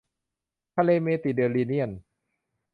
[0.75, 1.91] ทะเลเมดิเตอร์เรเนียน